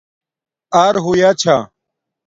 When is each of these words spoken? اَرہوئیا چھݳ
اَرہوئیا 0.83 1.29
چھݳ 1.41 1.57